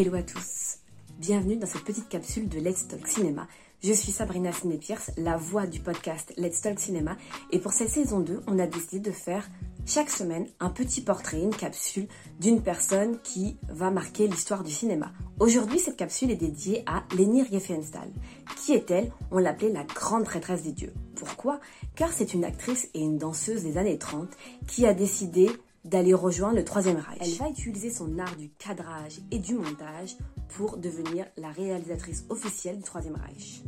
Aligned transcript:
Hello 0.00 0.14
à 0.14 0.22
tous, 0.22 0.76
bienvenue 1.18 1.56
dans 1.56 1.66
cette 1.66 1.82
petite 1.82 2.08
capsule 2.08 2.48
de 2.48 2.60
Let's 2.60 2.86
Talk 2.86 3.04
Cinéma. 3.08 3.48
Je 3.82 3.92
suis 3.92 4.12
Sabrina 4.12 4.52
Ciné-Pierce, 4.52 5.10
la 5.16 5.36
voix 5.36 5.66
du 5.66 5.80
podcast 5.80 6.32
Let's 6.36 6.60
Talk 6.60 6.78
Cinéma 6.78 7.16
et 7.50 7.58
pour 7.58 7.72
cette 7.72 7.88
saison 7.88 8.20
2, 8.20 8.42
on 8.46 8.60
a 8.60 8.68
décidé 8.68 9.00
de 9.00 9.10
faire 9.10 9.50
chaque 9.86 10.10
semaine 10.10 10.46
un 10.60 10.70
petit 10.70 11.00
portrait, 11.00 11.40
une 11.40 11.52
capsule 11.52 12.06
d'une 12.38 12.62
personne 12.62 13.18
qui 13.24 13.56
va 13.68 13.90
marquer 13.90 14.28
l'histoire 14.28 14.62
du 14.62 14.70
cinéma. 14.70 15.10
Aujourd'hui, 15.40 15.80
cette 15.80 15.96
capsule 15.96 16.30
est 16.30 16.36
dédiée 16.36 16.84
à 16.86 17.02
Leni 17.16 17.42
Riefenstahl. 17.42 18.12
Qui 18.56 18.74
est-elle 18.74 19.10
On 19.32 19.38
l'appelait 19.38 19.72
la 19.72 19.82
grande 19.82 20.26
prêtresse 20.26 20.62
des 20.62 20.70
dieux. 20.70 20.94
Pourquoi? 21.16 21.58
Car 21.96 22.12
c'est 22.12 22.34
une 22.34 22.44
actrice 22.44 22.88
et 22.94 23.00
une 23.00 23.18
danseuse 23.18 23.64
des 23.64 23.78
années 23.78 23.98
30 23.98 24.28
qui 24.68 24.86
a 24.86 24.94
décidé 24.94 25.50
d'aller 25.84 26.14
rejoindre 26.14 26.56
le 26.56 26.64
Troisième 26.64 26.98
Reich. 26.98 27.18
Elle 27.20 27.34
va 27.34 27.48
utiliser 27.48 27.90
son 27.90 28.18
art 28.18 28.36
du 28.36 28.50
cadrage 28.50 29.20
et 29.30 29.38
du 29.38 29.54
montage 29.54 30.16
pour 30.50 30.76
devenir 30.76 31.26
la 31.36 31.50
réalisatrice 31.50 32.24
officielle 32.28 32.78
du 32.78 32.82
Troisième 32.82 33.16
Reich. 33.16 33.62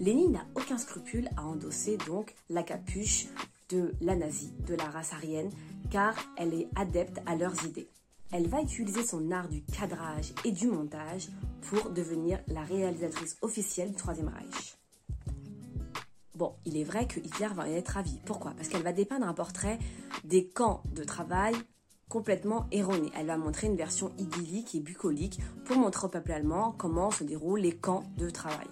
Lénine 0.00 0.32
n'a 0.32 0.46
aucun 0.54 0.78
scrupule 0.78 1.28
à 1.36 1.44
endosser 1.44 1.96
donc 2.06 2.34
la 2.50 2.62
capuche 2.62 3.26
de 3.68 3.94
la 4.00 4.16
nazie, 4.16 4.52
de 4.66 4.74
la 4.74 4.84
race 4.84 5.12
aryenne, 5.12 5.50
car 5.90 6.14
elle 6.36 6.54
est 6.54 6.68
adepte 6.76 7.20
à 7.26 7.36
leurs 7.36 7.64
idées. 7.64 7.88
Elle 8.32 8.48
va 8.48 8.60
utiliser 8.60 9.04
son 9.04 9.30
art 9.30 9.48
du 9.48 9.62
cadrage 9.62 10.32
et 10.44 10.50
du 10.50 10.66
montage 10.66 11.28
pour 11.62 11.90
devenir 11.90 12.40
la 12.48 12.62
réalisatrice 12.62 13.36
officielle 13.42 13.90
du 13.90 13.96
Troisième 13.96 14.28
Reich. 14.28 14.76
Bon, 16.34 16.56
il 16.64 16.76
est 16.76 16.84
vrai 16.84 17.06
que 17.06 17.20
Hitler 17.20 17.46
va 17.54 17.62
en 17.62 17.66
être 17.66 17.90
ravi. 17.90 18.18
Pourquoi? 18.26 18.52
Parce 18.56 18.68
qu'elle 18.68 18.82
va 18.82 18.92
dépeindre 18.92 19.28
un 19.28 19.34
portrait 19.34 19.78
des 20.24 20.48
camps 20.48 20.82
de 20.92 21.04
travail 21.04 21.54
complètement 22.08 22.66
erronés. 22.72 23.12
Elle 23.16 23.26
va 23.26 23.36
montrer 23.36 23.68
une 23.68 23.76
version 23.76 24.10
idyllique 24.18 24.74
et 24.74 24.80
bucolique 24.80 25.38
pour 25.64 25.76
montrer 25.76 26.06
au 26.06 26.10
peuple 26.10 26.32
allemand 26.32 26.74
comment 26.76 27.12
se 27.12 27.22
déroulent 27.22 27.60
les 27.60 27.76
camps 27.76 28.02
de 28.18 28.30
travail. 28.30 28.66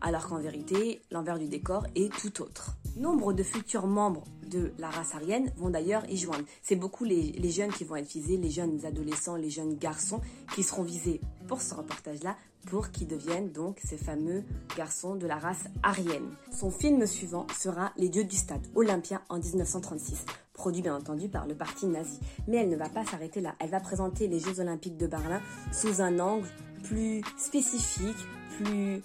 Alors 0.00 0.28
qu'en 0.28 0.38
vérité, 0.38 1.02
l'envers 1.10 1.38
du 1.38 1.48
décor 1.48 1.86
est 1.94 2.12
tout 2.12 2.42
autre. 2.42 2.76
Nombre 2.96 3.32
de 3.32 3.42
futurs 3.42 3.86
membres 3.86 4.24
de 4.48 4.72
la 4.78 4.90
race 4.90 5.14
aryenne 5.14 5.52
vont 5.56 5.70
d'ailleurs 5.70 6.08
y 6.08 6.16
joindre. 6.16 6.44
C'est 6.62 6.76
beaucoup 6.76 7.04
les, 7.04 7.50
jeunes 7.50 7.72
qui 7.72 7.84
vont 7.84 7.96
être 7.96 8.12
visés, 8.12 8.36
les 8.36 8.50
jeunes 8.50 8.84
adolescents, 8.84 9.36
les 9.36 9.50
jeunes 9.50 9.76
garçons 9.76 10.20
qui 10.54 10.62
seront 10.62 10.82
visés 10.82 11.20
pour 11.46 11.60
ce 11.60 11.74
reportage-là 11.74 12.36
pour 12.66 12.90
qu'ils 12.90 13.06
deviennent 13.06 13.50
donc 13.50 13.78
ces 13.82 13.96
fameux 13.96 14.44
garçons 14.76 15.16
de 15.16 15.26
la 15.26 15.38
race 15.38 15.64
aryenne. 15.82 16.34
Son 16.52 16.70
film 16.70 17.06
suivant 17.06 17.46
sera 17.56 17.92
Les 17.96 18.08
dieux 18.08 18.24
du 18.24 18.36
stade, 18.36 18.66
Olympia 18.74 19.22
en 19.28 19.38
1936, 19.38 20.24
produit 20.52 20.82
bien 20.82 20.96
entendu 20.96 21.28
par 21.28 21.46
le 21.46 21.54
parti 21.54 21.86
nazi. 21.86 22.18
Mais 22.46 22.58
elle 22.58 22.68
ne 22.68 22.76
va 22.76 22.88
pas 22.88 23.04
s'arrêter 23.04 23.40
là, 23.40 23.54
elle 23.60 23.70
va 23.70 23.80
présenter 23.80 24.28
les 24.28 24.40
Jeux 24.40 24.60
olympiques 24.60 24.96
de 24.96 25.06
Berlin 25.06 25.40
sous 25.72 26.00
un 26.00 26.18
angle 26.18 26.48
plus 26.82 27.22
spécifique, 27.36 28.16
plus... 28.58 29.02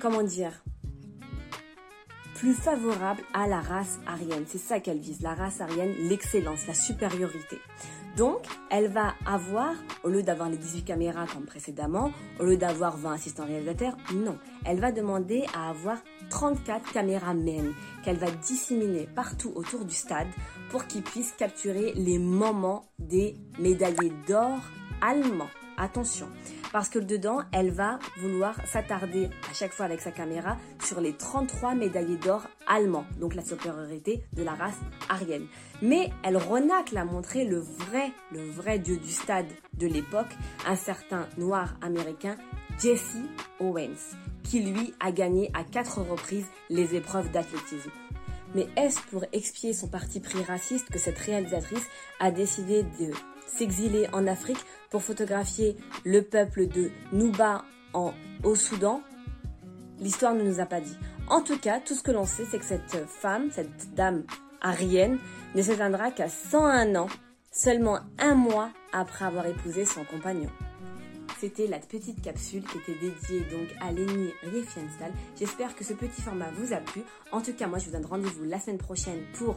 comment 0.00 0.22
dire 0.22 0.52
plus 2.36 2.52
favorable 2.52 3.22
à 3.32 3.46
la 3.46 3.60
race 3.60 3.98
aryenne. 4.06 4.44
C'est 4.46 4.58
ça 4.58 4.78
qu'elle 4.78 4.98
vise, 4.98 5.22
la 5.22 5.34
race 5.34 5.62
aryenne, 5.62 5.94
l'excellence, 6.08 6.66
la 6.66 6.74
supériorité. 6.74 7.58
Donc, 8.16 8.40
elle 8.70 8.88
va 8.88 9.14
avoir, 9.24 9.74
au 10.04 10.08
lieu 10.08 10.22
d'avoir 10.22 10.50
les 10.50 10.58
18 10.58 10.84
caméras 10.84 11.26
comme 11.26 11.44
précédemment, 11.44 12.12
au 12.38 12.44
lieu 12.44 12.56
d'avoir 12.56 12.96
20 12.96 13.12
assistants 13.12 13.46
réalisateurs, 13.46 13.96
non. 14.14 14.38
Elle 14.64 14.80
va 14.80 14.92
demander 14.92 15.44
à 15.54 15.70
avoir 15.70 15.98
34 16.28 16.92
caméramens 16.92 17.72
qu'elle 18.04 18.16
va 18.16 18.30
disséminer 18.30 19.08
partout 19.14 19.52
autour 19.54 19.84
du 19.84 19.94
stade 19.94 20.28
pour 20.70 20.86
qu'ils 20.86 21.02
puissent 21.02 21.34
capturer 21.38 21.92
les 21.94 22.18
moments 22.18 22.84
des 22.98 23.34
médaillés 23.58 24.12
d'or 24.26 24.60
allemands. 25.00 25.50
Attention, 25.78 26.28
parce 26.72 26.88
que 26.88 26.98
dedans, 26.98 27.40
elle 27.52 27.70
va 27.70 27.98
vouloir 28.18 28.54
s'attarder 28.66 29.28
à 29.50 29.54
chaque 29.54 29.72
fois 29.72 29.84
avec 29.84 30.00
sa 30.00 30.10
caméra 30.10 30.56
sur 30.82 31.00
les 31.00 31.12
33 31.12 31.74
médaillés 31.74 32.16
d'or 32.16 32.46
allemands, 32.66 33.04
donc 33.20 33.34
la 33.34 33.44
supériorité 33.44 34.22
de 34.32 34.42
la 34.42 34.54
race 34.54 34.78
aryenne. 35.08 35.46
Mais 35.82 36.10
elle 36.22 36.38
renacle 36.38 36.96
à 36.96 37.04
montrer 37.04 37.44
le 37.44 37.58
vrai, 37.58 38.10
le 38.32 38.48
vrai 38.50 38.78
dieu 38.78 38.96
du 38.96 39.10
stade 39.10 39.46
de 39.74 39.86
l'époque, 39.86 40.34
un 40.66 40.76
certain 40.76 41.28
noir 41.36 41.74
américain, 41.82 42.36
Jesse 42.78 43.16
Owens, 43.60 44.16
qui 44.42 44.60
lui 44.60 44.94
a 45.00 45.12
gagné 45.12 45.50
à 45.54 45.64
quatre 45.64 46.00
reprises 46.00 46.46
les 46.70 46.94
épreuves 46.94 47.30
d'athlétisme. 47.30 47.90
Mais 48.56 48.68
est-ce 48.74 48.98
pour 49.10 49.22
expier 49.34 49.74
son 49.74 49.86
parti 49.86 50.18
pris 50.18 50.42
raciste 50.42 50.88
que 50.88 50.98
cette 50.98 51.18
réalisatrice 51.18 51.84
a 52.20 52.30
décidé 52.30 52.84
de 52.98 53.10
s'exiler 53.46 54.08
en 54.14 54.26
Afrique 54.26 54.64
pour 54.88 55.02
photographier 55.02 55.76
le 56.04 56.22
peuple 56.22 56.66
de 56.66 56.90
Nuba 57.12 57.66
au 57.92 58.54
Soudan? 58.54 59.02
L'histoire 60.00 60.32
ne 60.32 60.42
nous 60.42 60.58
a 60.58 60.64
pas 60.64 60.80
dit. 60.80 60.96
En 61.28 61.42
tout 61.42 61.58
cas, 61.58 61.80
tout 61.80 61.94
ce 61.94 62.02
que 62.02 62.12
l'on 62.12 62.24
sait, 62.24 62.46
c'est 62.50 62.58
que 62.58 62.64
cette 62.64 63.06
femme, 63.06 63.50
cette 63.52 63.94
dame 63.94 64.24
arienne, 64.62 65.18
ne 65.54 65.60
s'éteindra 65.60 66.10
qu'à 66.10 66.30
101 66.30 66.96
ans, 66.96 67.08
seulement 67.52 67.98
un 68.18 68.36
mois 68.36 68.70
après 68.90 69.26
avoir 69.26 69.44
épousé 69.44 69.84
son 69.84 70.04
compagnon. 70.04 70.50
C'était 71.38 71.66
la 71.66 71.78
petite 71.78 72.22
capsule 72.22 72.64
qui 72.64 72.78
était 72.78 72.98
dédiée 72.98 73.40
donc 73.50 73.68
à 73.80 73.92
Leni 73.92 74.30
Riefenstahl. 74.42 75.12
J'espère 75.38 75.76
que 75.76 75.84
ce 75.84 75.92
petit 75.92 76.22
format 76.22 76.50
vous 76.52 76.72
a 76.72 76.78
plu. 76.78 77.02
En 77.30 77.42
tout 77.42 77.52
cas, 77.52 77.66
moi, 77.66 77.78
je 77.78 77.86
vous 77.86 77.92
donne 77.92 78.06
rendez-vous 78.06 78.44
la 78.44 78.58
semaine 78.58 78.78
prochaine 78.78 79.22
pour 79.34 79.56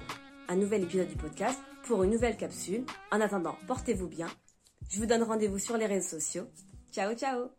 un 0.49 0.55
nouvel 0.55 0.83
épisode 0.83 1.07
du 1.07 1.15
podcast, 1.15 1.59
pour 1.83 2.03
une 2.03 2.11
nouvelle 2.11 2.35
capsule. 2.35 2.83
En 3.11 3.21
attendant, 3.21 3.55
portez-vous 3.67 4.07
bien. 4.07 4.27
Je 4.89 4.99
vous 4.99 5.05
donne 5.05 5.23
rendez-vous 5.23 5.59
sur 5.59 5.77
les 5.77 5.85
réseaux 5.85 6.19
sociaux. 6.19 6.47
Ciao, 6.91 7.13
ciao 7.13 7.58